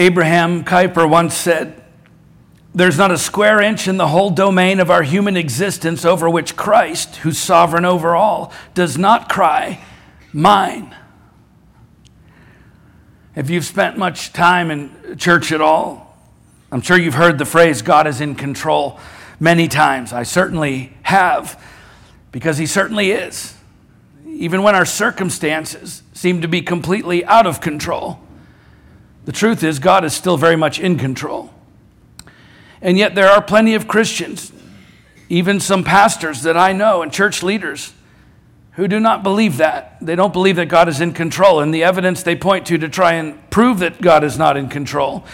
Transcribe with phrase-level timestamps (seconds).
[0.00, 1.84] Abraham Kuyper once said,
[2.74, 6.56] There's not a square inch in the whole domain of our human existence over which
[6.56, 9.78] Christ, who's sovereign over all, does not cry,
[10.32, 10.96] Mine.
[13.36, 16.16] If you've spent much time in church at all,
[16.72, 18.98] I'm sure you've heard the phrase, God is in control,
[19.38, 20.14] many times.
[20.14, 21.62] I certainly have,
[22.32, 23.54] because He certainly is.
[24.26, 28.18] Even when our circumstances seem to be completely out of control,
[29.24, 31.52] the truth is, God is still very much in control.
[32.82, 34.52] And yet, there are plenty of Christians,
[35.28, 37.92] even some pastors that I know and church leaders,
[38.72, 39.98] who do not believe that.
[40.00, 41.60] They don't believe that God is in control.
[41.60, 44.68] And the evidence they point to to try and prove that God is not in
[44.68, 45.24] control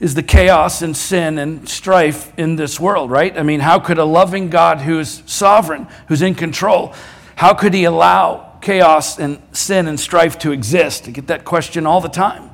[0.00, 3.36] is the chaos and sin and strife in this world, right?
[3.38, 6.94] I mean, how could a loving God who is sovereign, who's in control,
[7.36, 11.08] how could he allow chaos and sin and strife to exist?
[11.08, 12.50] I get that question all the time.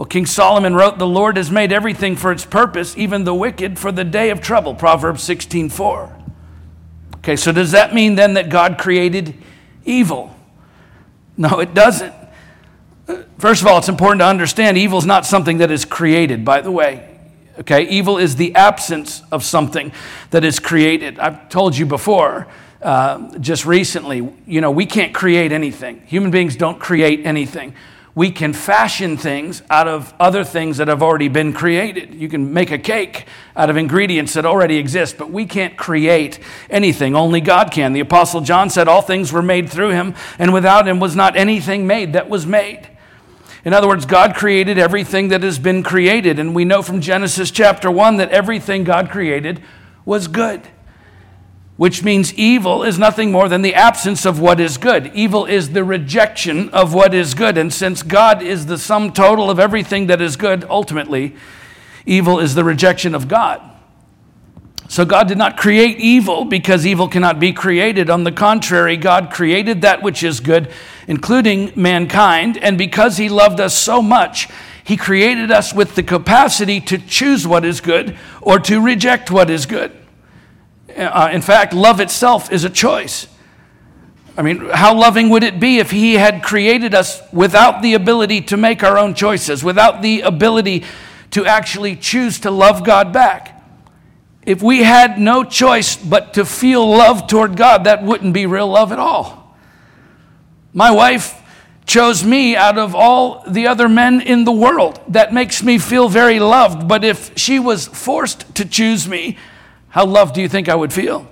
[0.00, 3.78] Well, King Solomon wrote, The Lord has made everything for its purpose, even the wicked
[3.78, 4.74] for the day of trouble.
[4.74, 6.16] Proverbs 16 4.
[7.16, 9.34] Okay, so does that mean then that God created
[9.84, 10.34] evil?
[11.36, 12.14] No, it doesn't.
[13.36, 16.62] First of all, it's important to understand evil is not something that is created, by
[16.62, 17.06] the way.
[17.58, 19.92] Okay, evil is the absence of something
[20.30, 21.18] that is created.
[21.18, 22.46] I've told you before,
[22.80, 26.00] uh, just recently, you know, we can't create anything.
[26.06, 27.74] Human beings don't create anything
[28.14, 32.14] we can fashion things out of other things that have already been created.
[32.14, 36.40] You can make a cake out of ingredients that already exist, but we can't create
[36.68, 37.14] anything.
[37.14, 37.92] Only God can.
[37.92, 41.36] The Apostle John said, All things were made through him, and without him was not
[41.36, 42.88] anything made that was made.
[43.64, 47.50] In other words, God created everything that has been created, and we know from Genesis
[47.50, 49.62] chapter 1 that everything God created
[50.04, 50.66] was good
[51.80, 55.10] which means evil is nothing more than the absence of what is good.
[55.14, 57.56] Evil is the rejection of what is good.
[57.56, 61.34] And since God is the sum total of everything that is good, ultimately,
[62.04, 63.62] evil is the rejection of God.
[64.88, 68.10] So God did not create evil because evil cannot be created.
[68.10, 70.70] On the contrary, God created that which is good,
[71.08, 72.58] including mankind.
[72.58, 74.48] And because He loved us so much,
[74.84, 79.48] He created us with the capacity to choose what is good or to reject what
[79.48, 79.96] is good.
[80.96, 83.26] Uh, in fact, love itself is a choice.
[84.36, 88.42] I mean, how loving would it be if He had created us without the ability
[88.42, 90.84] to make our own choices, without the ability
[91.32, 93.62] to actually choose to love God back?
[94.42, 98.68] If we had no choice but to feel love toward God, that wouldn't be real
[98.68, 99.54] love at all.
[100.72, 101.36] My wife
[101.84, 105.00] chose me out of all the other men in the world.
[105.08, 106.86] That makes me feel very loved.
[106.86, 109.36] But if she was forced to choose me,
[109.90, 111.28] how loved do you think I would feel?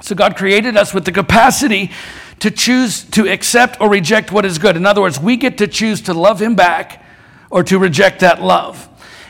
[0.00, 1.92] So, God created us with the capacity
[2.40, 4.76] to choose to accept or reject what is good.
[4.76, 7.04] In other words, we get to choose to love Him back
[7.50, 8.88] or to reject that love.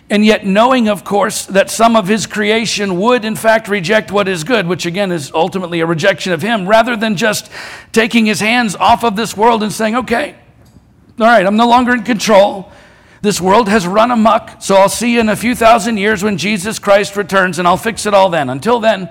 [0.09, 4.29] And yet, knowing, of course, that some of His creation would, in fact, reject what
[4.29, 7.51] is good, which again is ultimately a rejection of Him, rather than just
[7.93, 10.37] taking His hands off of this world and saying, okay,
[11.19, 12.73] all right, I'm no longer in control.
[13.23, 16.37] This world has run amok, so I'll see you in a few thousand years when
[16.37, 18.51] Jesus Christ returns and I'll fix it all then.
[18.51, 19.09] Until then,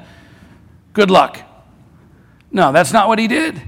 [0.93, 1.39] good luck.
[2.51, 3.61] No, that's not what he did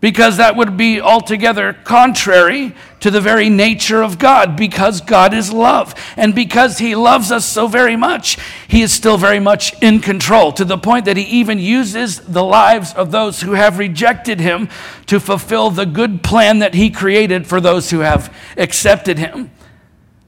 [0.00, 5.52] because that would be altogether contrary to the very nature of God, because God is
[5.52, 5.94] love.
[6.16, 10.52] And because He loves us so very much, He is still very much in control,
[10.52, 14.68] to the point that He even uses the lives of those who have rejected Him
[15.06, 19.50] to fulfill the good plan that He created for those who have accepted Him.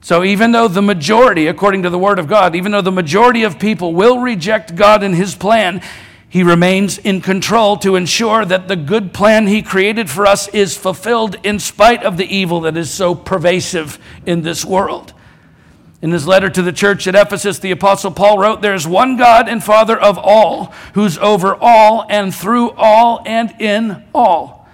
[0.03, 3.45] So, even though the majority, according to the Word of God, even though the majority
[3.45, 5.81] of people will reject God and His plan,
[6.29, 10.77] he remains in control to ensure that the good plan He created for us is
[10.77, 15.13] fulfilled in spite of the evil that is so pervasive in this world.
[16.01, 19.17] In his letter to the church at Ephesus, the Apostle Paul wrote, There is one
[19.17, 24.67] God and Father of all, who's over all and through all and in all.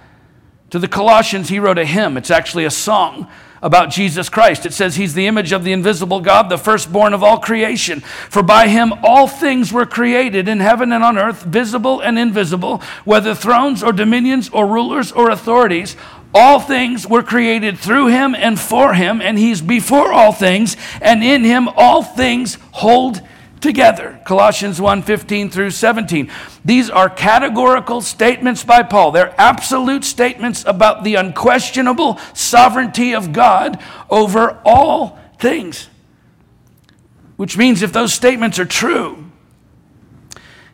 [0.71, 2.17] To the Colossians, he wrote a hymn.
[2.17, 3.27] It's actually a song
[3.61, 4.65] about Jesus Christ.
[4.65, 8.01] It says he's the image of the invisible God, the firstborn of all creation.
[8.01, 12.81] For by him all things were created in heaven and on earth, visible and invisible,
[13.05, 15.95] whether thrones or dominions or rulers or authorities.
[16.33, 21.23] All things were created through him and for him, and he's before all things, and
[21.23, 23.21] in him all things hold
[23.61, 24.19] together.
[24.25, 26.31] Colossians 1 15 through 17.
[26.63, 29.11] These are categorical statements by Paul.
[29.11, 35.89] They're absolute statements about the unquestionable sovereignty of God over all things.
[37.37, 39.29] Which means if those statements are true,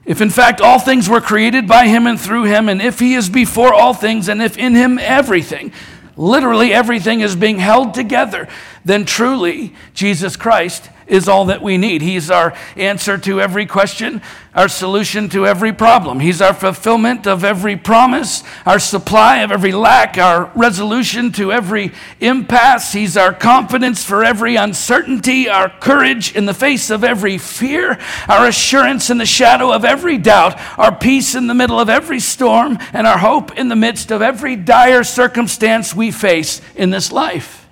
[0.05, 3.15] if in fact all things were created by him and through him, and if he
[3.15, 5.71] is before all things, and if in him everything,
[6.15, 8.47] literally everything is being held together,
[8.85, 12.01] then truly Jesus Christ is all that we need.
[12.01, 14.21] He's our answer to every question,
[14.55, 16.19] our solution to every problem.
[16.19, 21.91] He's our fulfillment of every promise, our supply of every lack, our resolution to every
[22.19, 22.93] impasse.
[22.93, 28.47] He's our confidence for every uncertainty, our courage in the face of every fear, our
[28.47, 32.79] assurance in the shadow of every doubt, our peace in the middle of every storm,
[32.93, 37.64] and our hope in the midst of every dire circumstance we face in this life.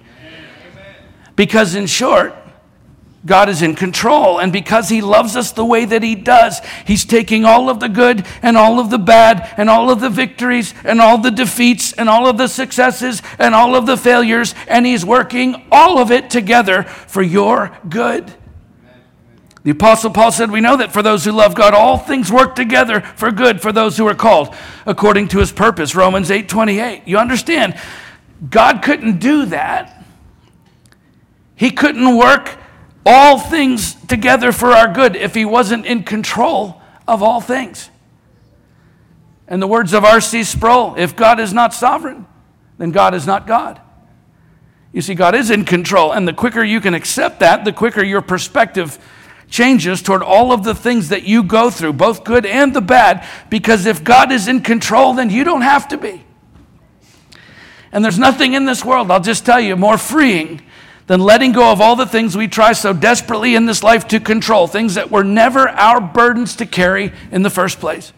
[1.36, 2.36] Because, in short,
[3.26, 4.40] God is in control.
[4.40, 7.90] And because He loves us the way that He does, He's taking all of the
[7.90, 11.94] good and all of the bad and all of the victories and all the defeats
[11.94, 16.12] and all of the successes and all of the failures, and He's working all of
[16.12, 18.34] it together for your good.
[19.64, 22.54] The Apostle Paul said, We know that for those who love God, all things work
[22.54, 24.54] together for good for those who are called
[24.86, 25.96] according to His purpose.
[25.96, 27.04] Romans 8 28.
[27.06, 27.80] You understand,
[28.50, 29.93] God couldn't do that.
[31.56, 32.58] He couldn't work
[33.06, 37.90] all things together for our good if he wasn't in control of all things.
[39.48, 40.44] In the words of R.C.
[40.46, 42.26] Sproul, if God is not sovereign,
[42.78, 43.82] then God is not God.
[44.94, 48.04] You see, God is in control, and the quicker you can accept that, the quicker
[48.04, 48.98] your perspective
[49.50, 53.28] changes toward all of the things that you go through, both good and the bad,
[53.50, 56.24] because if God is in control, then you don't have to be.
[57.92, 60.62] And there's nothing in this world, I'll just tell you, more freeing
[61.08, 64.20] than letting go of all the things we try so desperately in this life to
[64.20, 68.14] control, things that were never our burdens to carry in the first place.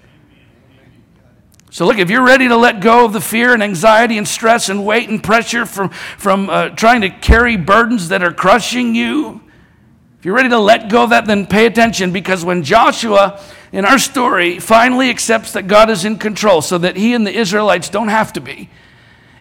[1.72, 4.70] So, look, if you're ready to let go of the fear and anxiety and stress
[4.70, 9.42] and weight and pressure from, from uh, trying to carry burdens that are crushing you,
[10.18, 13.42] if you're ready to let go of that, then pay attention because when Joshua
[13.74, 17.38] in our story finally accepts that God is in control so that he and the
[17.38, 18.70] Israelites don't have to be,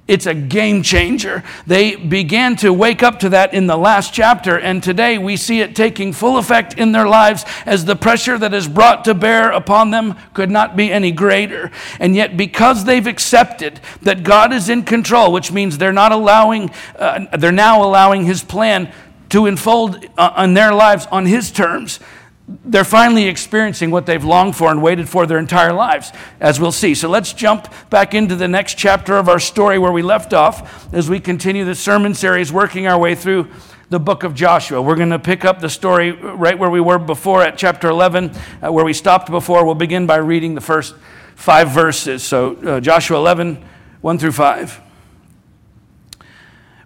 [0.06, 1.42] it's a game changer.
[1.66, 5.60] They began to wake up to that in the last chapter, and today we see
[5.60, 9.50] it taking full effect in their lives as the pressure that is brought to bear
[9.50, 11.70] upon them could not be any greater.
[11.98, 16.70] And yet, because they've accepted that God is in control, which means they're not allowing,
[16.98, 18.92] uh, they're now allowing His plan
[19.30, 21.98] to unfold uh, on their lives on His terms,
[22.46, 26.72] they're finally experiencing what they've longed for and waited for their entire lives, as we'll
[26.72, 26.94] see.
[26.94, 30.92] So let's jump back into the next chapter of our story where we left off
[30.92, 33.48] as we continue the sermon series, working our way through
[33.88, 34.82] the book of Joshua.
[34.82, 38.32] We're going to pick up the story right where we were before at chapter 11,
[38.62, 39.64] uh, where we stopped before.
[39.64, 40.94] We'll begin by reading the first
[41.36, 42.22] five verses.
[42.22, 43.64] So, uh, Joshua 11,
[44.02, 44.80] 1 through 5.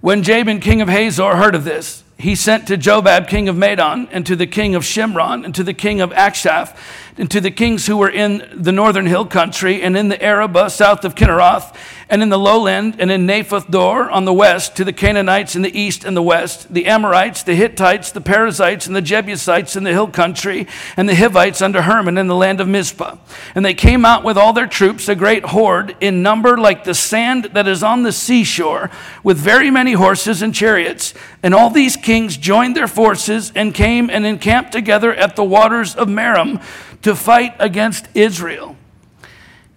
[0.00, 4.08] When Jabin, king of Hazor, heard of this, he sent to Jobab, king of Madon,
[4.10, 6.76] and to the king of Shimron, and to the king of Achshaph,
[7.18, 10.70] and to the kings who were in the northern hill country, and in the Arabah
[10.70, 11.76] south of Chinneroth,
[12.08, 15.62] and in the lowland, and in Naphoth Dor on the west, to the Canaanites in
[15.62, 19.84] the east and the west, the Amorites, the Hittites, the Perizzites, and the Jebusites in
[19.84, 20.66] the hill country,
[20.96, 23.16] and the Hivites under Hermon in the land of Mizpah.
[23.54, 26.94] And they came out with all their troops, a great horde, in number like the
[26.94, 28.90] sand that is on the seashore,
[29.22, 31.12] with very many horses and chariots.
[31.42, 35.94] And all these kings joined their forces and came and encamped together at the waters
[35.94, 36.62] of Merom
[37.02, 38.76] to fight against Israel.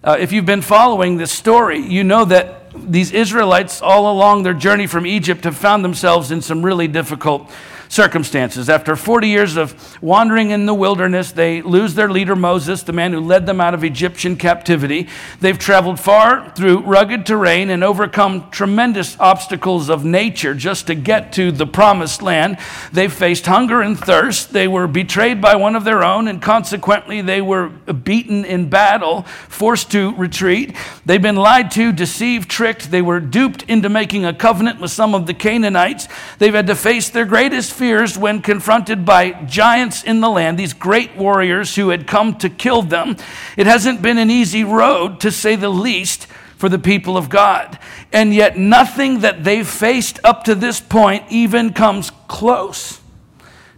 [0.04, 4.54] Uh, if you've been following this story, you know that these Israelites, all along their
[4.54, 7.50] journey from Egypt, have found themselves in some really difficult
[7.92, 8.70] circumstances.
[8.70, 13.12] After 40 years of wandering in the wilderness, they lose their leader Moses, the man
[13.12, 15.08] who led them out of Egyptian captivity.
[15.40, 21.34] They've traveled far through rugged terrain and overcome tremendous obstacles of nature just to get
[21.34, 22.56] to the promised land.
[22.92, 24.54] They've faced hunger and thirst.
[24.54, 29.22] They were betrayed by one of their own, and consequently, they were beaten in battle,
[29.50, 30.74] forced to retreat.
[31.04, 32.90] They've been lied to, deceived, tricked.
[32.90, 36.08] They were duped into making a covenant with some of the Canaanites.
[36.38, 40.72] They've had to face their greatest fears when confronted by giants in the land, these
[40.72, 43.16] great warriors who had come to kill them.
[43.56, 47.76] It hasn't been an easy road, to say the least, for the people of God.
[48.12, 53.00] And yet, nothing that they've faced up to this point even comes close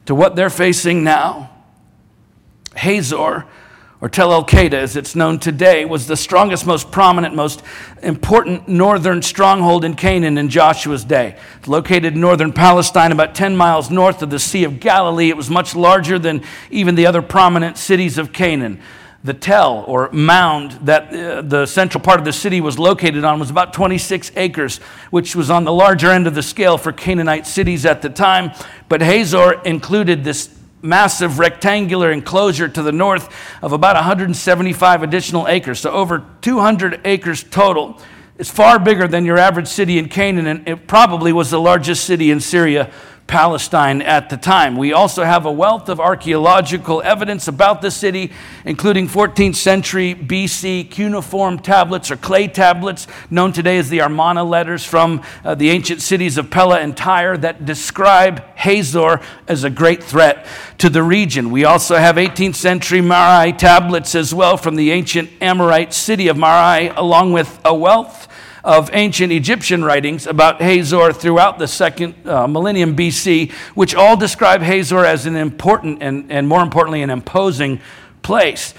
[0.04, 1.48] to what they're facing now.
[2.76, 3.46] Hazor
[4.04, 7.62] or Tel el-Qedah, as it's known today, was the strongest, most prominent, most
[8.02, 11.38] important northern stronghold in Canaan in Joshua's day.
[11.56, 15.30] It's located in northern Palestine, about 10 miles north of the Sea of Galilee.
[15.30, 18.78] It was much larger than even the other prominent cities of Canaan.
[19.22, 23.40] The tell or mound that uh, the central part of the city was located on
[23.40, 24.80] was about 26 acres,
[25.12, 28.52] which was on the larger end of the scale for Canaanite cities at the time.
[28.90, 30.53] But Hazor included this
[30.84, 37.42] massive rectangular enclosure to the north of about 175 additional acres, so over 200 acres
[37.42, 37.98] total.
[38.36, 42.04] It's far bigger than your average city in Canaan, and it probably was the largest
[42.04, 42.92] city in Syria
[43.26, 44.76] Palestine at the time.
[44.76, 48.32] We also have a wealth of archaeological evidence about the city,
[48.64, 54.84] including 14th century BC cuneiform tablets or clay tablets, known today as the Amarna letters
[54.84, 60.02] from uh, the ancient cities of Pella and Tyre, that describe Hazor as a great
[60.02, 60.46] threat
[60.78, 61.50] to the region.
[61.50, 66.36] We also have 18th century Mari tablets as well from the ancient Amorite city of
[66.36, 68.28] Mari, along with a wealth
[68.64, 74.62] of ancient Egyptian writings about Hazor throughout the second uh, millennium BC, which all describe
[74.62, 77.78] Hazor as an important and, and more importantly, an imposing
[78.22, 78.72] place.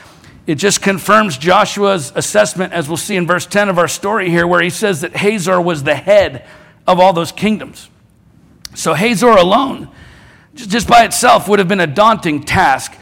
[0.47, 4.47] It just confirms Joshua's assessment, as we'll see in verse 10 of our story here,
[4.47, 6.47] where he says that Hazor was the head
[6.87, 7.89] of all those kingdoms.
[8.73, 9.89] So Hazor alone,
[10.55, 12.97] just by itself, would have been a daunting task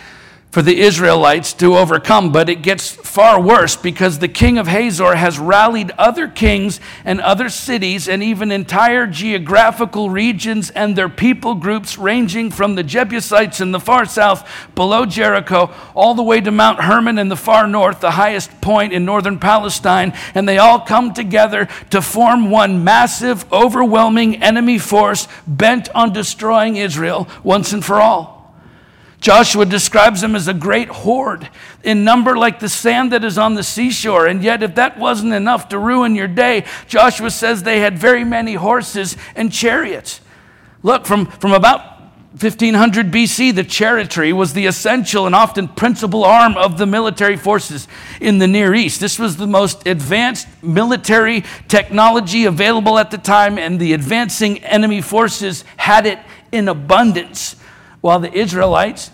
[0.54, 5.16] for the Israelites to overcome, but it gets far worse because the king of Hazor
[5.16, 11.56] has rallied other kings and other cities and even entire geographical regions and their people
[11.56, 16.52] groups, ranging from the Jebusites in the far south below Jericho all the way to
[16.52, 20.14] Mount Hermon in the far north, the highest point in northern Palestine.
[20.36, 26.76] And they all come together to form one massive, overwhelming enemy force bent on destroying
[26.76, 28.33] Israel once and for all.
[29.24, 31.50] Joshua describes them as a great horde
[31.82, 34.28] in number like the sand that is on the seashore.
[34.28, 38.26] And yet, if that wasn't enough to ruin your day, Joshua says they had very
[38.26, 40.20] many horses and chariots.
[40.84, 42.02] Look, from, from about
[42.32, 47.88] 1500 BC, the chariotry was the essential and often principal arm of the military forces
[48.20, 49.00] in the Near East.
[49.00, 55.00] This was the most advanced military technology available at the time, and the advancing enemy
[55.00, 56.20] forces had it
[56.52, 57.56] in abundance
[58.04, 59.12] while the Israelites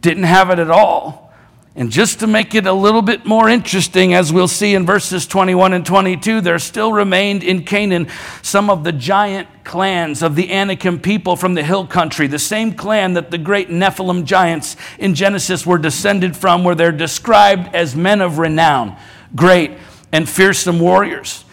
[0.00, 1.34] didn't have it at all.
[1.74, 5.26] And just to make it a little bit more interesting, as we'll see in verses
[5.26, 8.06] 21 and 22, there still remained in Canaan
[8.40, 12.74] some of the giant clans of the Anakim people from the hill country, the same
[12.74, 17.96] clan that the great Nephilim giants in Genesis were descended from, where they're described as
[17.96, 18.96] men of renown,
[19.34, 19.72] great
[20.12, 21.44] and fearsome warriors.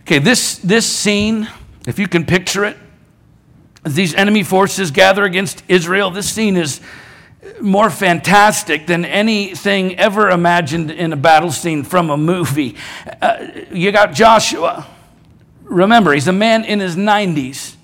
[0.00, 1.48] Okay, this, this scene,
[1.86, 2.76] if you can picture it,
[3.94, 6.80] these enemy forces gather against Israel, this scene is
[7.60, 12.76] more fantastic than anything ever imagined in a battle scene from a movie.
[13.20, 14.86] Uh, you got Joshua.
[15.64, 17.76] Remember, he's a man in his 90s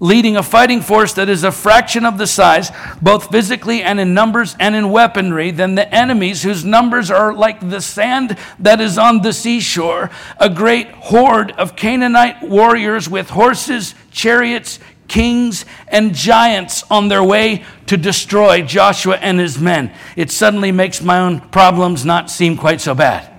[0.00, 2.70] leading a fighting force that is a fraction of the size,
[3.00, 7.60] both physically and in numbers and in weaponry, than the enemies whose numbers are like
[7.70, 10.10] the sand that is on the seashore.
[10.38, 17.64] A great horde of Canaanite warriors with horses, chariots, kings and giants on their way
[17.86, 19.92] to destroy Joshua and his men.
[20.16, 23.32] It suddenly makes my own problems not seem quite so bad.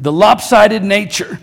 [0.00, 1.40] The lopsided nature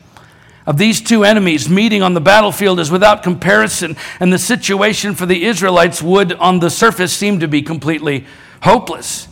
[0.66, 5.25] of these two enemies meeting on the battlefield is without comparison, and the situation for
[5.25, 8.25] the Israelites would, on the surface, seem to be completely
[8.64, 9.28] hopeless.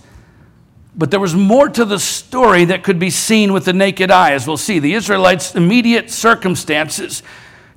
[0.96, 4.34] But there was more to the story that could be seen with the naked eye,
[4.34, 4.78] as we'll see.
[4.78, 7.24] The Israelites' immediate circumstances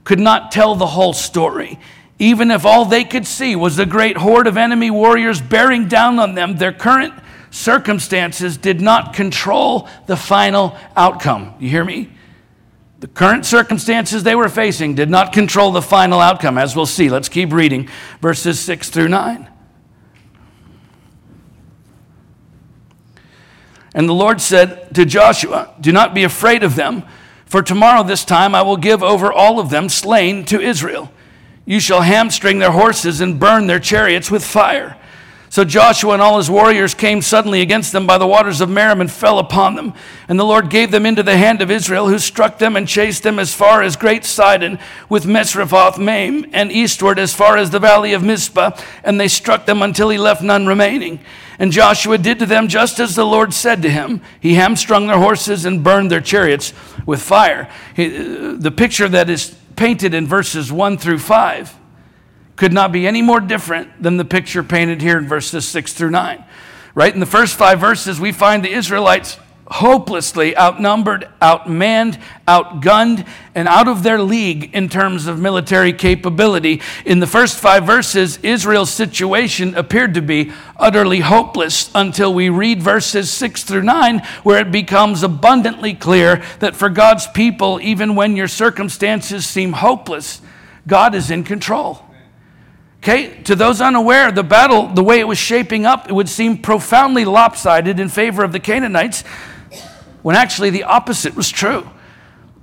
[0.06, 1.80] could not tell the whole story.
[2.20, 6.20] Even if all they could see was a great horde of enemy warriors bearing down
[6.20, 7.12] on them, their current
[7.50, 11.54] circumstances did not control the final outcome.
[11.58, 12.08] You hear me?
[13.00, 17.10] The current circumstances they were facing did not control the final outcome, as we'll see.
[17.10, 17.88] Let's keep reading
[18.22, 19.48] verses 6 through 9.
[23.92, 27.02] And the Lord said to Joshua, Do not be afraid of them
[27.46, 31.10] for tomorrow, this time, I will give over all of them slain to Israel.
[31.64, 34.96] You shall hamstring their horses and burn their chariots with fire.
[35.48, 39.00] So Joshua and all his warriors came suddenly against them by the waters of Merom
[39.00, 39.94] and fell upon them.
[40.28, 43.22] And the Lord gave them into the hand of Israel, who struck them and chased
[43.22, 47.78] them as far as great Sidon with Misrephoth Maim, and eastward as far as the
[47.78, 48.76] valley of Mizpah.
[49.04, 51.20] And they struck them until he left none remaining.
[51.58, 54.20] And Joshua did to them just as the Lord said to him.
[54.40, 56.72] He hamstrung their horses and burned their chariots
[57.06, 57.68] with fire.
[57.96, 61.76] Uh, the picture that is painted in verses 1 through 5
[62.56, 66.10] could not be any more different than the picture painted here in verses 6 through
[66.10, 66.44] 9.
[66.94, 67.12] Right?
[67.12, 73.88] In the first five verses, we find the Israelites hopelessly outnumbered, outmanned, outgunned, and out
[73.88, 76.80] of their league in terms of military capability.
[77.04, 82.82] In the first five verses, Israel's situation appeared to be utterly hopeless until we read
[82.82, 88.36] verses six through nine, where it becomes abundantly clear that for God's people, even when
[88.36, 90.40] your circumstances seem hopeless,
[90.86, 92.02] God is in control.
[93.02, 96.58] Okay, to those unaware, the battle, the way it was shaping up, it would seem
[96.58, 99.22] profoundly lopsided in favor of the Canaanites
[100.26, 101.88] when actually the opposite was true.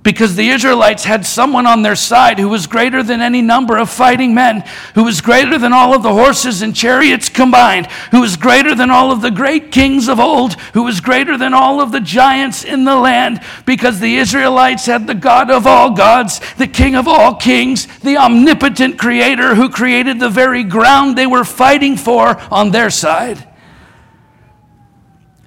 [0.04, 3.88] because the Israelites had someone on their side who was greater than any number of
[3.88, 4.62] fighting men,
[4.94, 8.90] who was greater than all of the horses and chariots combined, who was greater than
[8.90, 12.64] all of the great kings of old, who was greater than all of the giants
[12.64, 17.08] in the land, because the Israelites had the God of all gods, the King of
[17.08, 22.72] all kings, the omnipotent creator who created the very ground they were fighting for on
[22.72, 23.48] their side.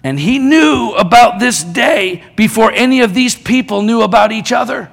[0.03, 4.91] And he knew about this day before any of these people knew about each other.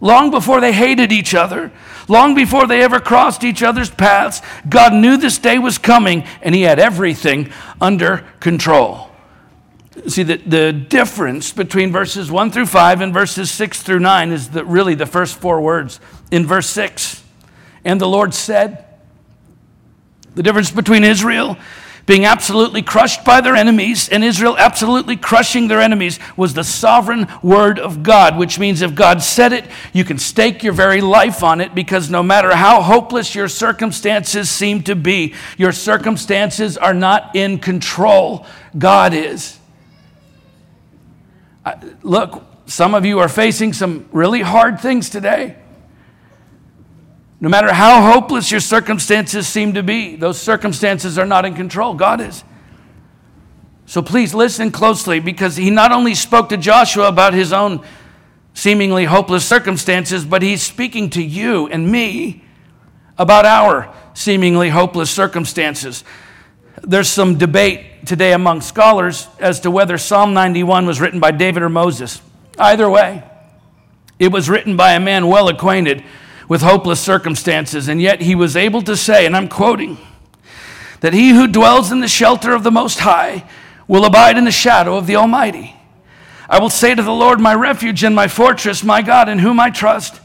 [0.00, 1.70] Long before they hated each other,
[2.08, 6.54] long before they ever crossed each other's paths, God knew this day was coming and
[6.54, 9.10] he had everything under control.
[10.06, 14.48] See, the, the difference between verses 1 through 5 and verses 6 through 9 is
[14.48, 16.00] the, really the first four words.
[16.30, 17.22] In verse 6,
[17.84, 18.86] and the Lord said,
[20.34, 21.58] the difference between Israel
[22.06, 27.28] being absolutely crushed by their enemies, and Israel absolutely crushing their enemies, was the sovereign
[27.42, 31.42] word of God, which means if God said it, you can stake your very life
[31.42, 36.94] on it because no matter how hopeless your circumstances seem to be, your circumstances are
[36.94, 38.46] not in control.
[38.76, 39.58] God is.
[42.02, 45.56] Look, some of you are facing some really hard things today.
[47.40, 51.94] No matter how hopeless your circumstances seem to be, those circumstances are not in control.
[51.94, 52.44] God is.
[53.86, 57.84] So please listen closely because he not only spoke to Joshua about his own
[58.52, 62.44] seemingly hopeless circumstances, but he's speaking to you and me
[63.16, 66.04] about our seemingly hopeless circumstances.
[66.82, 71.62] There's some debate today among scholars as to whether Psalm 91 was written by David
[71.62, 72.20] or Moses.
[72.58, 73.24] Either way,
[74.18, 76.04] it was written by a man well acquainted
[76.50, 79.96] with hopeless circumstances, and yet he was able to say, and I'm quoting,
[80.98, 83.48] that he who dwells in the shelter of the Most High
[83.86, 85.76] will abide in the shadow of the Almighty.
[86.48, 89.60] I will say to the Lord, my refuge and my fortress, my God, in whom
[89.60, 90.20] I trust,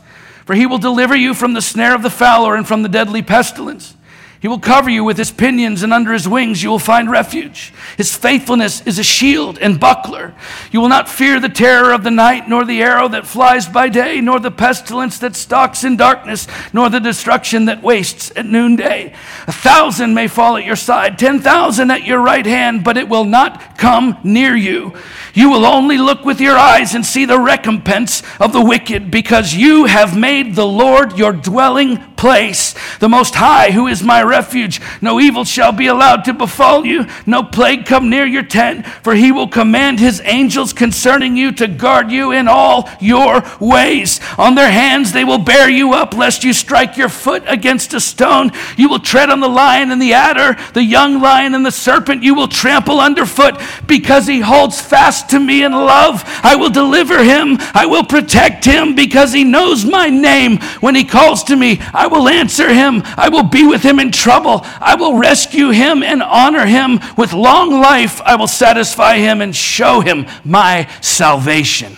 [0.45, 3.21] for he will deliver you from the snare of the fowler and from the deadly
[3.21, 3.95] pestilence.
[4.45, 7.73] He will cover you with his pinions, and under his wings you will find refuge.
[7.97, 10.35] His faithfulness is a shield and buckler.
[10.71, 13.89] You will not fear the terror of the night, nor the arrow that flies by
[13.89, 19.15] day, nor the pestilence that stalks in darkness, nor the destruction that wastes at noonday.
[19.47, 23.09] A thousand may fall at your side, ten thousand at your right hand, but it
[23.09, 24.93] will not come near you.
[25.35, 29.53] You will only look with your eyes and see the recompense of the wicked, because
[29.53, 34.79] you have made the Lord your dwelling place, the Most High, who is my refuge.
[35.01, 39.13] No evil shall be allowed to befall you, no plague come near your tent, for
[39.13, 44.21] he will command his angels concerning you to guard you in all your ways.
[44.37, 47.99] On their hands they will bear you up, lest you strike your foot against a
[47.99, 48.51] stone.
[48.77, 52.23] You will tread on the lion and the adder, the young lion and the serpent
[52.23, 56.23] you will trample underfoot, because he holds fast to me in love.
[56.43, 60.57] I will deliver him, I will protect him, because he knows my name.
[60.79, 64.11] When he calls to me, I will answer him, I will be with him in
[64.11, 64.61] trouble.
[64.63, 66.99] I will rescue him and honor him.
[67.17, 71.97] With long life, I will satisfy him and show him my salvation.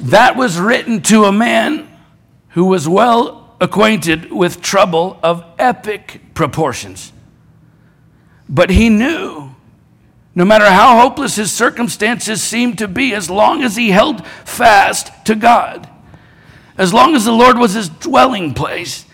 [0.00, 1.88] That was written to a man
[2.50, 7.12] who was well acquainted with trouble of epic proportions.
[8.48, 9.55] But he knew
[10.36, 15.10] no matter how hopeless his circumstances seemed to be, as long as he held fast
[15.24, 15.88] to God,
[16.76, 19.06] as long as the Lord was his dwelling place,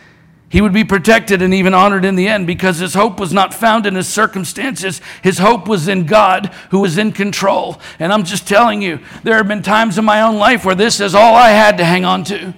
[0.48, 3.54] he would be protected and even honored in the end because his hope was not
[3.54, 5.00] found in his circumstances.
[5.22, 7.80] His hope was in God who was in control.
[7.98, 11.00] And I'm just telling you, there have been times in my own life where this
[11.00, 12.52] is all I had to hang on to.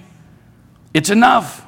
[0.93, 1.65] It's enough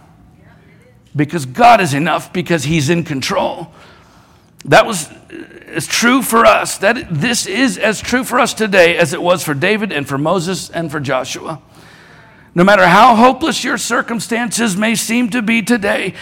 [1.15, 3.71] because God is enough because he's in control.
[4.67, 6.77] That was uh, as true for us.
[6.77, 10.17] That this is as true for us today as it was for David and for
[10.17, 11.61] Moses and for Joshua.
[12.53, 16.15] No matter how hopeless your circumstances may seem to be today,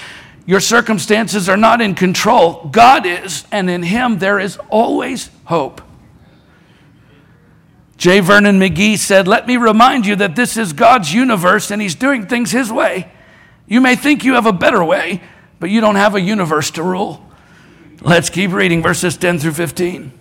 [0.45, 2.69] your circumstances are not in control.
[2.71, 5.81] God is, and in Him there is always hope.
[7.97, 8.19] J.
[8.19, 12.27] Vernon McGee said, Let me remind you that this is God's universe and He's doing
[12.27, 13.11] things His way.
[13.67, 15.23] You may think you have a better way,
[15.59, 17.24] but you don't have a universe to rule.
[18.05, 20.11] Let's keep reading verses 10 through 15.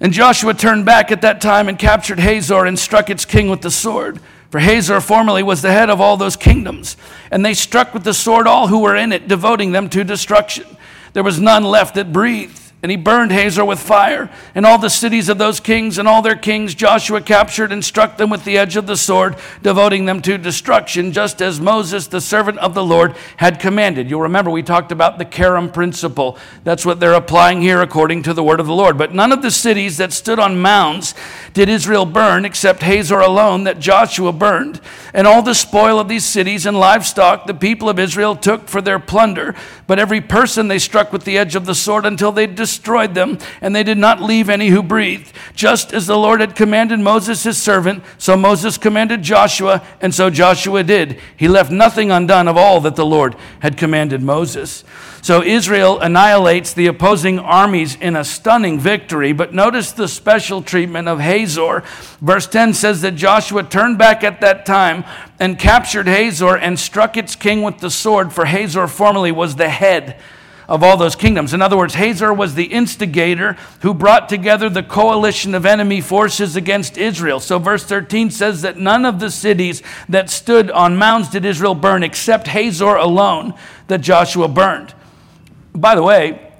[0.00, 3.60] And Joshua turned back at that time and captured Hazor and struck its king with
[3.60, 4.18] the sword.
[4.50, 6.96] For Hazor formerly was the head of all those kingdoms.
[7.30, 10.66] And they struck with the sword all who were in it, devoting them to destruction.
[11.12, 12.59] There was none left that breathed.
[12.82, 16.22] And he burned Hazor with fire, and all the cities of those kings and all
[16.22, 20.22] their kings Joshua captured and struck them with the edge of the sword, devoting them
[20.22, 24.08] to destruction, just as Moses, the servant of the Lord, had commanded.
[24.08, 26.38] You'll remember we talked about the Karam principle.
[26.64, 28.96] That's what they're applying here according to the word of the Lord.
[28.96, 31.14] But none of the cities that stood on mounds
[31.52, 34.80] did Israel burn, except Hazor alone, that Joshua burned.
[35.12, 38.80] And all the spoil of these cities and livestock the people of Israel took for
[38.80, 39.54] their plunder.
[39.86, 42.46] But every person they struck with the edge of the sword until they
[42.78, 45.32] them, and they did not leave any who breathed.
[45.54, 50.30] Just as the Lord had commanded Moses his servant, so Moses commanded Joshua, and so
[50.30, 51.20] Joshua did.
[51.36, 54.84] He left nothing undone of all that the Lord had commanded Moses.
[55.22, 59.32] So Israel annihilates the opposing armies in a stunning victory.
[59.32, 61.82] But notice the special treatment of Hazor.
[62.20, 65.04] Verse 10 says that Joshua turned back at that time
[65.38, 69.68] and captured Hazor and struck its king with the sword, for Hazor formerly was the
[69.68, 70.18] head
[70.70, 71.52] of all those kingdoms.
[71.52, 76.54] In other words, Hazor was the instigator who brought together the coalition of enemy forces
[76.54, 77.40] against Israel.
[77.40, 81.74] So, verse 13 says that none of the cities that stood on mounds did Israel
[81.74, 83.52] burn except Hazor alone
[83.88, 84.94] that Joshua burned.
[85.74, 86.52] By the way,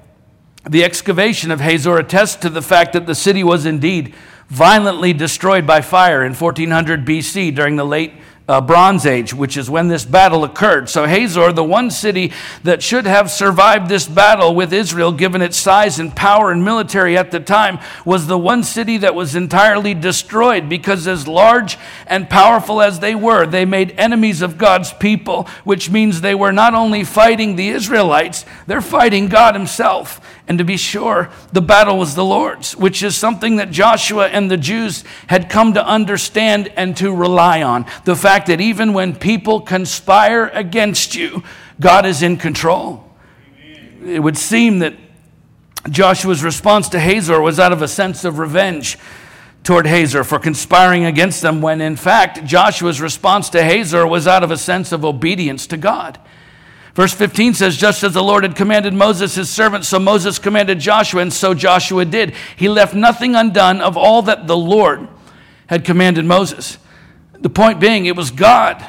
[0.69, 4.13] the excavation of Hazor attests to the fact that the city was indeed
[4.49, 8.11] violently destroyed by fire in 1400 BC during the late
[8.51, 10.89] uh, Bronze Age, which is when this battle occurred.
[10.89, 12.33] So, Hazor, the one city
[12.63, 17.17] that should have survived this battle with Israel, given its size and power and military
[17.17, 22.29] at the time, was the one city that was entirely destroyed because, as large and
[22.29, 26.73] powerful as they were, they made enemies of God's people, which means they were not
[26.73, 30.19] only fighting the Israelites, they're fighting God Himself.
[30.51, 34.51] And to be sure, the battle was the Lord's, which is something that Joshua and
[34.51, 37.85] the Jews had come to understand and to rely on.
[38.03, 41.41] The fact that even when people conspire against you,
[41.79, 43.09] God is in control.
[44.05, 44.93] It would seem that
[45.89, 48.97] Joshua's response to Hazor was out of a sense of revenge
[49.63, 54.43] toward Hazor for conspiring against them, when in fact Joshua's response to Hazor was out
[54.43, 56.19] of a sense of obedience to God.
[56.93, 60.79] Verse 15 says, Just as the Lord had commanded Moses, his servant, so Moses commanded
[60.79, 62.33] Joshua, and so Joshua did.
[62.57, 65.07] He left nothing undone of all that the Lord
[65.67, 66.77] had commanded Moses.
[67.33, 68.85] The point being, it was God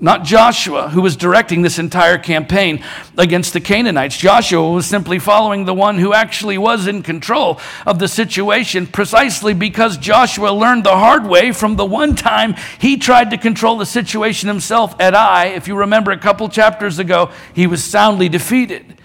[0.00, 2.84] not Joshua, who was directing this entire campaign
[3.16, 4.16] against the Canaanites.
[4.16, 9.54] Joshua was simply following the one who actually was in control of the situation precisely
[9.54, 13.86] because Joshua learned the hard way from the one time he tried to control the
[13.86, 15.46] situation himself at Ai.
[15.46, 19.00] If you remember a couple chapters ago, he was soundly defeated.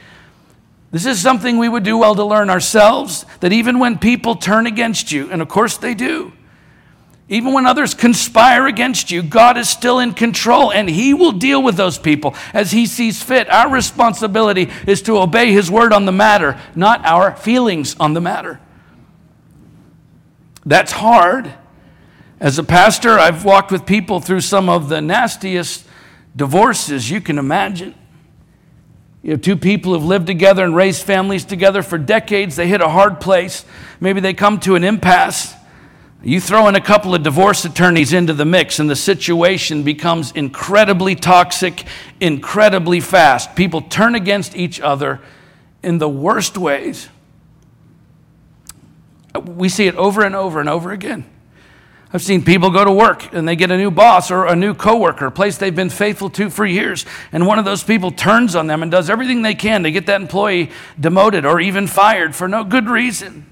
[0.92, 4.66] This is something we would do well to learn ourselves that even when people turn
[4.66, 6.34] against you, and of course they do,
[7.30, 11.62] even when others conspire against you, God is still in control and He will deal
[11.62, 13.48] with those people as He sees fit.
[13.52, 18.22] Our responsibility is to obey His word on the matter, not our feelings on the
[18.22, 18.60] matter.
[20.66, 21.54] That's hard.
[22.40, 25.86] As a pastor, I've walked with people through some of the nastiest
[26.36, 27.94] divorces you can imagine.
[29.22, 32.56] You know, two people who have lived together and raised families together for decades.
[32.56, 33.66] They hit a hard place.
[34.00, 35.59] Maybe they come to an impasse.
[36.22, 40.34] You throw in a couple of divorce attorneys into the mix, and the situation becomes
[40.34, 41.86] incredibly toxic,
[42.20, 43.56] incredibly fast.
[43.56, 45.22] People turn against each other
[45.82, 47.08] in the worst ways.
[49.46, 51.24] We see it over and over and over again.
[52.12, 54.74] I've seen people go to work and they get a new boss or a new
[54.74, 58.56] coworker, a place they've been faithful to for years, and one of those people turns
[58.56, 62.36] on them and does everything they can to get that employee demoted or even fired
[62.36, 63.46] for no good reason.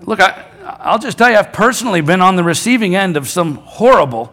[0.00, 3.56] Look, I, I'll just tell you, I've personally been on the receiving end of some
[3.56, 4.32] horrible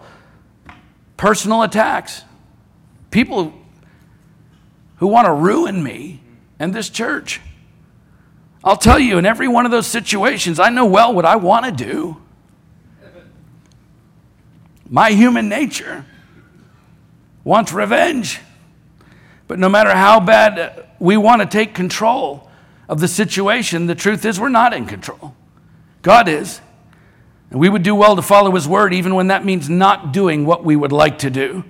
[1.17, 2.23] personal attacks.
[3.09, 3.53] People
[4.97, 6.21] who want to ruin me
[6.57, 7.41] and this church.
[8.63, 11.65] I'll tell you, in every one of those situations, I know well what I want
[11.65, 12.17] to do.
[14.87, 16.05] My human nature
[17.43, 18.39] wants revenge.
[19.47, 22.49] But no matter how bad we want to take control
[22.87, 25.35] of the situation, the truth is we're not in control.
[26.01, 26.61] God is.
[27.49, 30.45] And we would do well to follow his word, even when that means not doing
[30.45, 31.65] what we would like to do.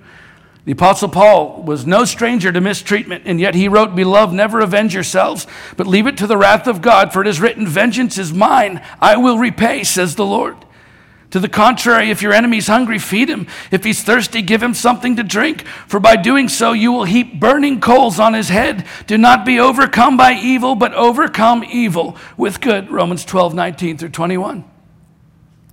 [0.64, 4.94] The Apostle Paul was no stranger to mistreatment, and yet he wrote, Beloved, never avenge
[4.94, 8.32] yourselves, but leave it to the wrath of God, for it is written, Vengeance is
[8.32, 10.56] mine, I will repay, says the Lord.
[11.32, 13.46] To the contrary, if your enemy is hungry, feed him.
[13.70, 15.66] If he's thirsty, give him something to drink.
[15.88, 18.84] For by doing so, you will heap burning coals on his head.
[19.06, 22.90] Do not be overcome by evil, but overcome evil with good.
[22.90, 24.58] Romans 12, 19 through 21.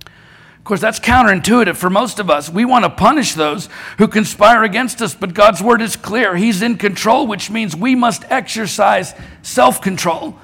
[0.06, 2.48] Of course, that's counterintuitive for most of us.
[2.48, 3.68] We want to punish those
[3.98, 6.36] who conspire against us, but God's word is clear.
[6.36, 10.38] He's in control, which means we must exercise self control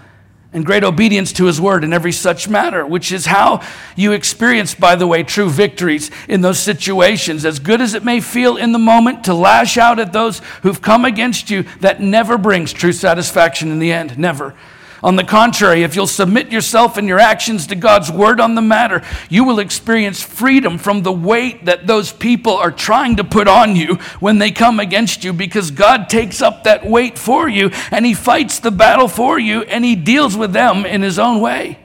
[0.52, 3.61] and great obedience to his word in every such matter, which is how
[3.94, 7.44] you experience, by the way, true victories in those situations.
[7.44, 10.80] As good as it may feel in the moment to lash out at those who've
[10.80, 14.18] come against you, that never brings true satisfaction in the end.
[14.18, 14.54] Never.
[15.02, 18.62] On the contrary, if you'll submit yourself and your actions to God's word on the
[18.62, 23.46] matter, you will experience freedom from the weight that those people are trying to put
[23.46, 27.70] on you when they come against you because God takes up that weight for you
[27.90, 31.40] and He fights the battle for you and He deals with them in His own
[31.40, 31.78] way.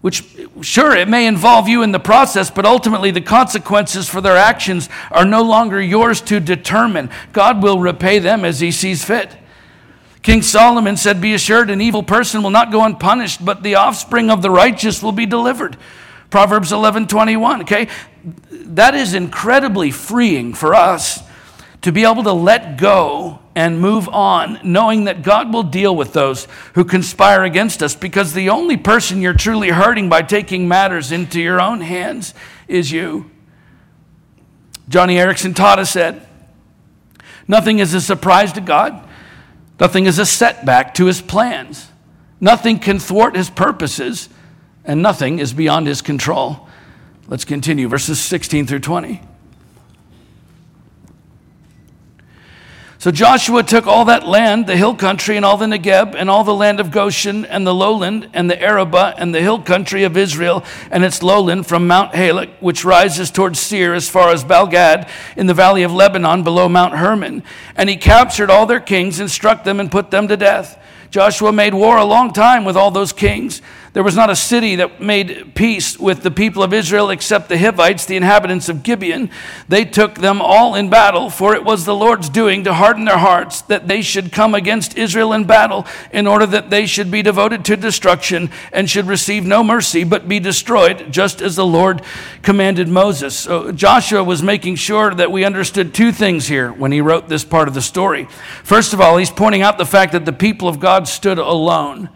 [0.00, 0.24] Which,
[0.62, 4.88] sure, it may involve you in the process, but ultimately the consequences for their actions
[5.10, 7.10] are no longer yours to determine.
[7.32, 9.36] God will repay them as He sees fit.
[10.26, 14.28] King Solomon said, Be assured, an evil person will not go unpunished, but the offspring
[14.28, 15.76] of the righteous will be delivered.
[16.30, 17.60] Proverbs 11 21.
[17.60, 17.86] Okay?
[18.50, 21.22] That is incredibly freeing for us
[21.82, 26.12] to be able to let go and move on, knowing that God will deal with
[26.12, 31.12] those who conspire against us, because the only person you're truly hurting by taking matters
[31.12, 32.34] into your own hands
[32.66, 33.30] is you.
[34.90, 36.26] Joni Eareckson Tada said,
[37.46, 39.05] Nothing is a surprise to God.
[39.78, 41.90] Nothing is a setback to his plans.
[42.40, 44.28] Nothing can thwart his purposes,
[44.84, 46.68] and nothing is beyond his control.
[47.28, 49.20] Let's continue, verses 16 through 20.
[53.06, 56.42] So Joshua took all that land, the hill country, and all the Negeb, and all
[56.42, 60.16] the land of Goshen, and the lowland, and the Arabah, and the hill country of
[60.16, 65.08] Israel, and its lowland from Mount Halak, which rises towards Seir as far as Baalgad,
[65.36, 67.44] in the valley of Lebanon below Mount Hermon.
[67.76, 70.76] And he captured all their kings, and struck them, and put them to death.
[71.12, 73.62] Joshua made war a long time with all those kings.
[73.96, 77.56] There was not a city that made peace with the people of Israel except the
[77.56, 79.30] Hivites, the inhabitants of Gibeon.
[79.70, 83.16] They took them all in battle, for it was the Lord's doing to harden their
[83.16, 87.22] hearts that they should come against Israel in battle, in order that they should be
[87.22, 92.02] devoted to destruction and should receive no mercy, but be destroyed, just as the Lord
[92.42, 93.34] commanded Moses.
[93.34, 97.44] So Joshua was making sure that we understood two things here when he wrote this
[97.44, 98.28] part of the story.
[98.62, 102.10] First of all, he's pointing out the fact that the people of God stood alone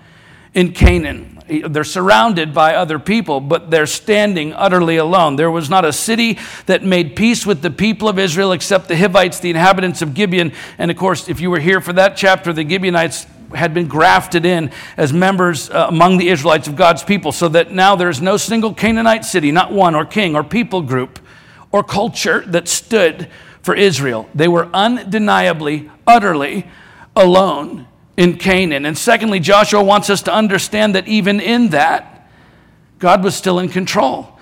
[0.53, 5.37] in Canaan they're surrounded by other people, but they're standing utterly alone.
[5.37, 8.97] There was not a city that made peace with the people of Israel except the
[8.97, 10.53] Hivites, the inhabitants of Gibeon.
[10.79, 14.47] And of course, if you were here for that chapter, the Gibeonites had been grafted
[14.47, 18.37] in as members uh, among the Israelites of God's people, so that now there's no
[18.37, 21.19] single Canaanite city, not one, or king, or people group,
[21.73, 23.29] or culture that stood
[23.63, 24.29] for Israel.
[24.35, 26.67] They were undeniably, utterly
[27.17, 27.87] alone
[28.21, 28.85] in Canaan.
[28.85, 32.29] And secondly, Joshua wants us to understand that even in that,
[32.99, 34.39] God was still in control.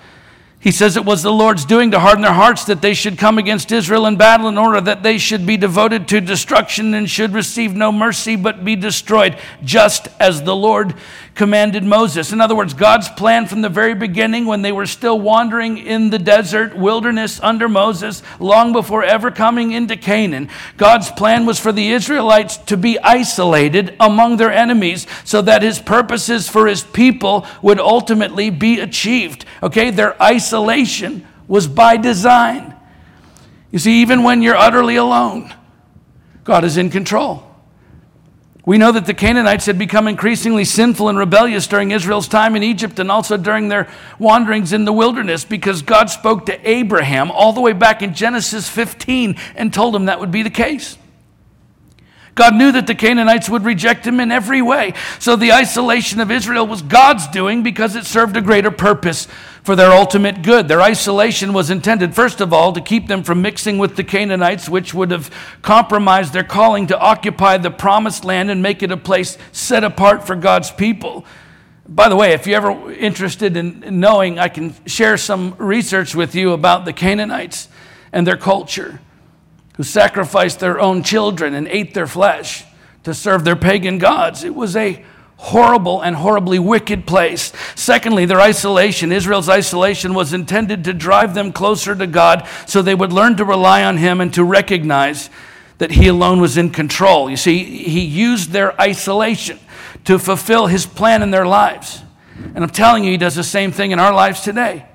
[0.59, 3.37] He says it was the Lord's doing to harden their hearts that they should come
[3.37, 7.31] against Israel in battle in order that they should be devoted to destruction and should
[7.31, 10.93] receive no mercy but be destroyed, just as the Lord
[11.35, 12.31] commanded Moses.
[12.31, 16.09] In other words, God's plan from the very beginning, when they were still wandering in
[16.09, 21.71] the desert wilderness under Moses, long before ever coming into Canaan, God's plan was for
[21.71, 27.45] the Israelites to be isolated among their enemies so that his purposes for his people
[27.61, 29.45] would ultimately be achieved.
[29.63, 32.75] Okay, their isolation was by design.
[33.71, 35.53] You see, even when you're utterly alone,
[36.43, 37.48] God is in control.
[38.69, 42.61] We know that the Canaanites had become increasingly sinful and rebellious during Israel's time in
[42.61, 47.51] Egypt and also during their wanderings in the wilderness because God spoke to Abraham all
[47.51, 50.99] the way back in Genesis 15 and told him that would be the case.
[52.39, 54.93] God knew that the Canaanites would reject him in every way.
[55.19, 59.27] So the isolation of Israel was God's doing because it served a greater purpose
[59.61, 60.69] for their ultimate good.
[60.69, 64.69] Their isolation was intended, first of all, to keep them from mixing with the Canaanites,
[64.69, 65.29] which would have
[65.61, 70.25] compromised their calling to occupy the promised land and make it a place set apart
[70.25, 71.25] for God's people.
[71.89, 76.35] By the way, if you're ever interested in knowing, I can share some research with
[76.35, 77.67] you about the Canaanites
[78.13, 79.01] and their culture,
[79.79, 82.65] who sacrificed their own children and ate their flesh
[83.03, 84.43] to serve their pagan gods.
[84.43, 85.01] It was a
[85.37, 87.53] horrible and horribly wicked place.
[87.75, 92.93] Secondly, their isolation, Israel's isolation, was intended to drive them closer to God so they
[92.93, 95.29] would learn to rely on Him and to recognize
[95.77, 97.29] that He alone was in control.
[97.29, 99.59] You see, He used their isolation
[100.03, 102.01] to fulfill His plan in their lives.
[102.35, 104.88] And I'm telling you, He does the same thing in our lives today.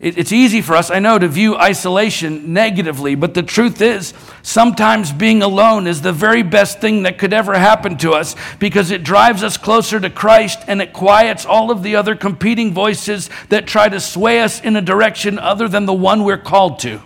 [0.00, 5.10] It's easy for us, I know, to view isolation negatively, but the truth is, sometimes
[5.10, 9.02] being alone is the very best thing that could ever happen to us because it
[9.02, 13.66] drives us closer to Christ and it quiets all of the other competing voices that
[13.66, 17.02] try to sway us in a direction other than the one we're called to.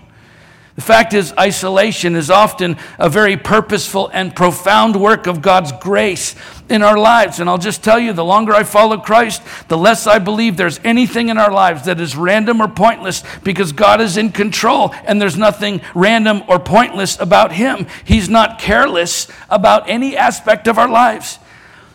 [0.74, 6.34] The fact is, isolation is often a very purposeful and profound work of God's grace
[6.70, 7.40] in our lives.
[7.40, 10.80] And I'll just tell you, the longer I follow Christ, the less I believe there's
[10.82, 15.20] anything in our lives that is random or pointless because God is in control and
[15.20, 17.86] there's nothing random or pointless about Him.
[18.04, 21.38] He's not careless about any aspect of our lives.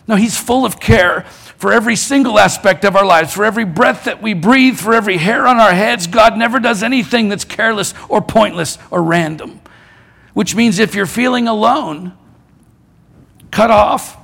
[0.08, 1.26] No, He's full of care
[1.58, 5.18] for every single aspect of our lives, for every breath that we breathe, for every
[5.18, 6.08] hair on our heads.
[6.08, 9.60] God never does anything that's careless or pointless or random.
[10.34, 12.14] Which means if you're feeling alone,
[13.50, 14.18] cut off,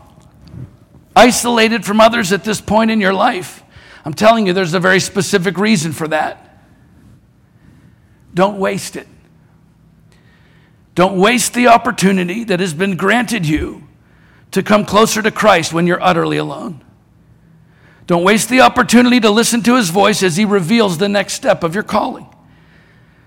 [1.16, 3.64] isolated from others at this point in your life,
[4.06, 6.62] I'm telling you, there's a very specific reason for that.
[8.34, 9.08] Don't waste it.
[10.94, 13.88] Don't waste the opportunity that has been granted you
[14.52, 16.84] to come closer to Christ when you're utterly alone.
[18.14, 21.64] Don't waste the opportunity to listen to his voice as he reveals the next step
[21.64, 22.28] of your calling.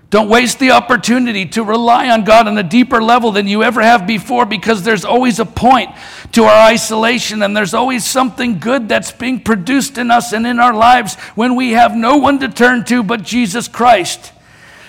[0.09, 3.81] Don't waste the opportunity to rely on God on a deeper level than you ever
[3.81, 5.89] have before because there's always a point
[6.31, 10.57] to our isolation and there's always something good that's being produced in us and in
[10.57, 14.31] our lives when we have no one to turn to but Jesus Christ,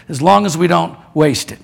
[0.09, 1.59] as long as we don't waste it.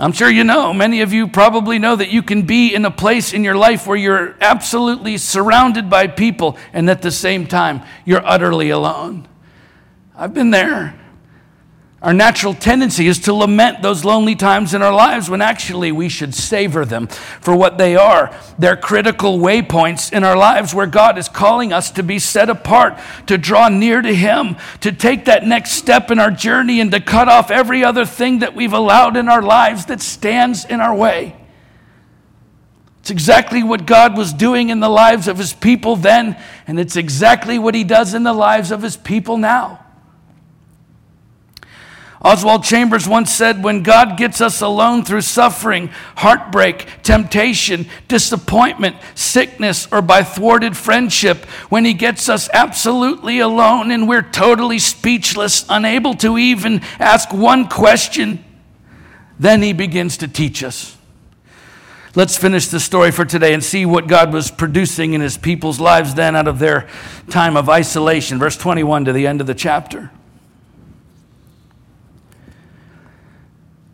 [0.00, 2.90] I'm sure you know, many of you probably know that you can be in a
[2.90, 7.82] place in your life where you're absolutely surrounded by people and at the same time
[8.06, 9.28] you're utterly alone.
[10.16, 10.98] I've been there.
[12.02, 16.08] Our natural tendency is to lament those lonely times in our lives when actually we
[16.08, 18.34] should savor them for what they are.
[18.58, 22.98] They're critical waypoints in our lives where God is calling us to be set apart,
[23.26, 27.00] to draw near to Him, to take that next step in our journey, and to
[27.00, 30.94] cut off every other thing that we've allowed in our lives that stands in our
[30.94, 31.36] way.
[33.00, 36.96] It's exactly what God was doing in the lives of His people then, and it's
[36.96, 39.79] exactly what He does in the lives of His people now.
[42.22, 49.88] Oswald Chambers once said, When God gets us alone through suffering, heartbreak, temptation, disappointment, sickness,
[49.90, 56.12] or by thwarted friendship, when He gets us absolutely alone and we're totally speechless, unable
[56.16, 58.44] to even ask one question,
[59.38, 60.98] then He begins to teach us.
[62.14, 65.80] Let's finish the story for today and see what God was producing in His people's
[65.80, 66.86] lives then out of their
[67.30, 68.38] time of isolation.
[68.38, 70.10] Verse 21 to the end of the chapter.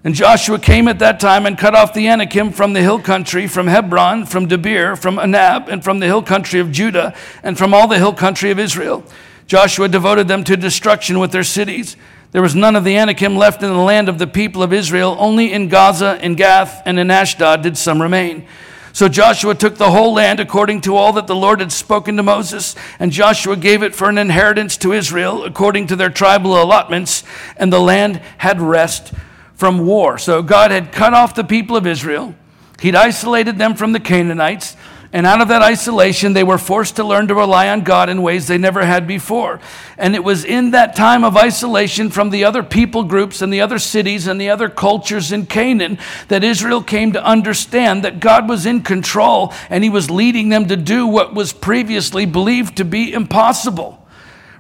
[0.07, 3.49] And Joshua came at that time and cut off the Anakim from the hill country,
[3.49, 7.75] from Hebron, from Debir, from Anab, and from the hill country of Judah, and from
[7.75, 9.03] all the hill country of Israel.
[9.49, 11.97] Joshua devoted them to destruction with their cities.
[12.31, 15.17] There was none of the Anakim left in the land of the people of Israel,
[15.19, 18.47] only in Gaza, in Gath, and in Ashdod did some remain.
[18.93, 22.23] So Joshua took the whole land according to all that the Lord had spoken to
[22.23, 27.25] Moses, and Joshua gave it for an inheritance to Israel according to their tribal allotments,
[27.57, 29.13] and the land had rest
[29.57, 30.19] from war.
[30.19, 32.35] So God had cut off the people of Israel,
[32.81, 34.77] He'd isolated them from the Canaanites.
[35.13, 38.21] And out of that isolation, they were forced to learn to rely on God in
[38.21, 39.61] ways they never had before.
[39.97, 43.63] And it was in that time of isolation from the other people groups and the
[43.63, 48.47] other cities and the other cultures in Canaan that Israel came to understand that God
[48.47, 52.85] was in control and He was leading them to do what was previously believed to
[52.85, 54.06] be impossible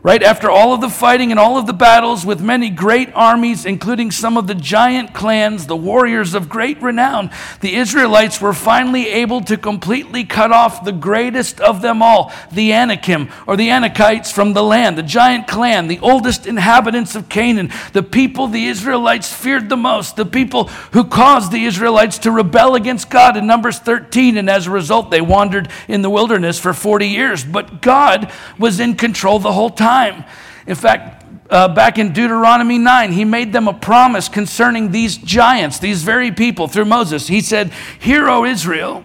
[0.06, 0.22] right?
[0.22, 4.12] After all of the fighting and all of the battles with many great armies, including
[4.12, 7.28] some of the giant clans, the warriors of great renown,
[7.60, 12.72] the Israelites were finally able to completely cut off the greatest of them all, the
[12.72, 17.72] Anakim, or the Anakites from the land, the giant clan, the oldest inhabitants of Canaan,
[17.92, 22.76] the people the Israelites feared the most, the people who caused the Israelites to rebel
[22.76, 26.72] against God in Numbers 13, and as a result, they wandered in the wilderness for
[26.72, 27.42] 40 years.
[27.42, 30.24] But God was in control the whole time time.
[30.66, 35.78] In fact, uh, back in Deuteronomy 9, he made them a promise concerning these giants,
[35.78, 37.28] these very people, through Moses.
[37.28, 39.04] He said, Hear, O Israel,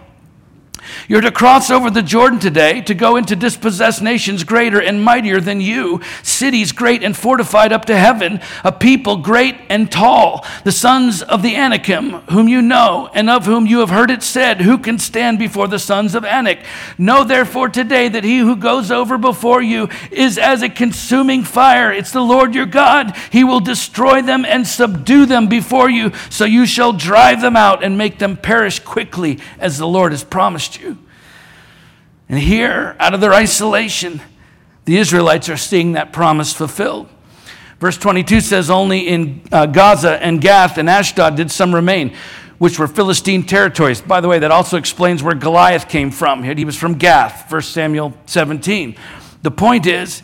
[1.08, 5.40] you're to cross over the Jordan today to go into dispossess nations greater and mightier
[5.40, 10.72] than you, cities great and fortified up to heaven, a people great and tall, the
[10.72, 14.60] sons of the Anakim, whom you know, and of whom you have heard it said,
[14.60, 16.60] Who can stand before the sons of Anak?
[16.98, 21.92] Know therefore today that he who goes over before you is as a consuming fire.
[21.92, 23.16] It's the Lord your God.
[23.30, 27.84] He will destroy them and subdue them before you, so you shall drive them out
[27.84, 30.98] and make them perish quickly, as the Lord has promised you.
[32.28, 34.20] And here, out of their isolation,
[34.84, 37.08] the Israelites are seeing that promise fulfilled.
[37.78, 42.14] Verse 22 says, Only in uh, Gaza and Gath and Ashdod did some remain,
[42.58, 44.00] which were Philistine territories.
[44.00, 46.44] By the way, that also explains where Goliath came from.
[46.44, 48.96] He was from Gath, 1 Samuel 17.
[49.42, 50.22] The point is,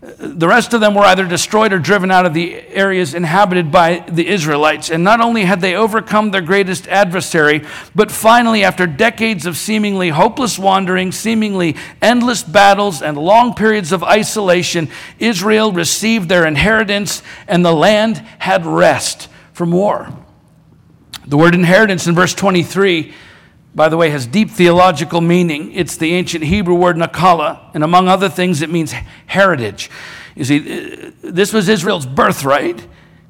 [0.00, 4.02] The rest of them were either destroyed or driven out of the areas inhabited by
[4.08, 4.90] the Israelites.
[4.90, 10.08] And not only had they overcome their greatest adversary, but finally, after decades of seemingly
[10.08, 14.88] hopeless wandering, seemingly endless battles, and long periods of isolation,
[15.18, 20.08] Israel received their inheritance and the land had rest from war.
[21.26, 23.12] The word inheritance in verse 23
[23.74, 25.72] by the way, has deep theological meaning.
[25.72, 28.92] It's the ancient Hebrew word nakala, and among other things, it means
[29.26, 29.90] heritage.
[30.34, 32.80] You see, uh, this was Israel's birthright.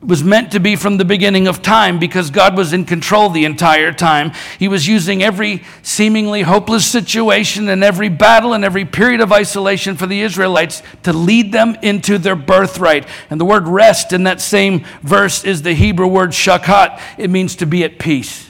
[0.03, 3.29] It was meant to be from the beginning of time because God was in control
[3.29, 4.33] the entire time.
[4.59, 9.97] He was using every seemingly hopeless situation and every battle and every period of isolation
[9.97, 13.07] for the Israelites to lead them into their birthright.
[13.29, 16.99] And the word rest in that same verse is the Hebrew word shakat.
[17.19, 18.50] It means to be at peace.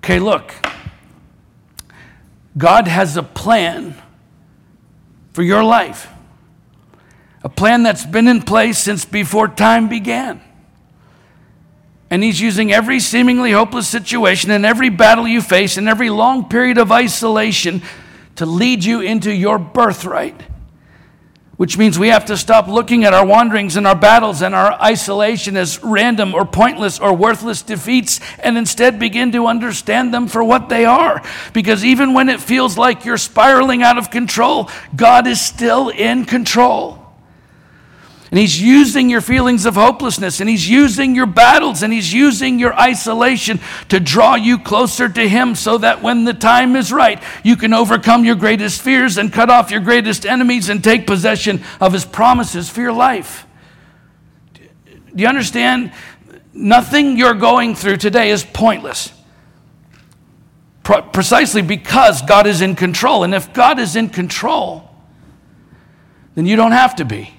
[0.00, 0.54] Okay, look.
[2.56, 3.94] God has a plan
[5.32, 6.08] for your life,
[7.44, 10.40] a plan that's been in place since before time began.
[12.10, 16.48] And He's using every seemingly hopeless situation and every battle you face and every long
[16.48, 17.82] period of isolation
[18.36, 20.49] to lead you into your birthright
[21.60, 24.72] which means we have to stop looking at our wanderings and our battles and our
[24.80, 30.42] isolation as random or pointless or worthless defeats and instead begin to understand them for
[30.42, 31.22] what they are.
[31.52, 36.24] Because even when it feels like you're spiraling out of control, God is still in
[36.24, 36.99] control.
[38.30, 42.60] And he's using your feelings of hopelessness, and he's using your battles, and he's using
[42.60, 43.58] your isolation
[43.88, 47.74] to draw you closer to him so that when the time is right, you can
[47.74, 52.04] overcome your greatest fears and cut off your greatest enemies and take possession of his
[52.04, 53.46] promises for your life.
[54.54, 54.62] Do
[55.16, 55.92] you understand?
[56.52, 59.12] Nothing you're going through today is pointless.
[60.84, 63.24] Precisely because God is in control.
[63.24, 64.88] And if God is in control,
[66.36, 67.34] then you don't have to be.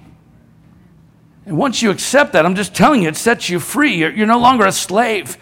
[1.51, 3.95] And once you accept that, I'm just telling you, it sets you free.
[3.95, 5.37] You're, you're no longer a slave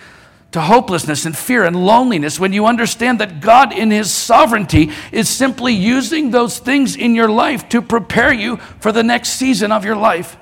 [0.53, 5.29] to hopelessness and fear and loneliness when you understand that God, in His sovereignty, is
[5.29, 9.85] simply using those things in your life to prepare you for the next season of
[9.85, 10.35] your life.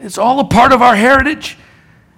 [0.00, 1.58] It's all a part of our heritage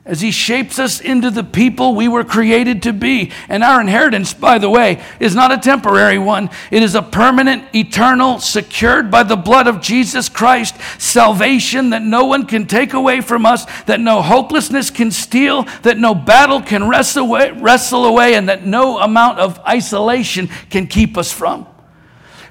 [0.07, 3.33] as He shapes us into the people we were created to be.
[3.49, 7.65] And our inheritance, by the way, is not a temporary one, it is a permanent,
[7.75, 13.21] eternal, secured by the blood of Jesus Christ, salvation that no one can take away
[13.21, 18.35] from us, that no hopelessness can steal, that no battle can wrestle away, wrestle away
[18.35, 21.67] and that no amount of isolation can keep us from.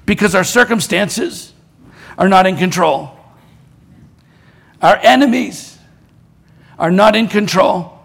[0.06, 1.54] Because our circumstances
[2.18, 3.18] are not in control.
[4.82, 5.75] Our enemies
[6.78, 7.98] are not in control.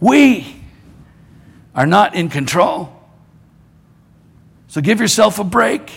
[0.00, 0.56] We
[1.74, 2.92] are not in control.
[4.68, 5.90] So give yourself a break.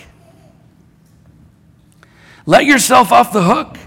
[2.46, 3.78] Let yourself off the hook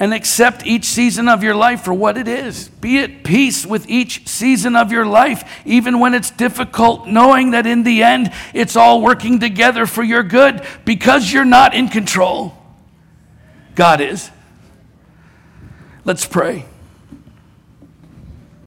[0.00, 2.68] and accept each season of your life for what it is.
[2.68, 7.66] Be at peace with each season of your life, even when it's difficult, knowing that
[7.66, 12.54] in the end it's all working together for your good because you're not in control.
[13.74, 14.30] God is.
[16.06, 16.66] Let's pray.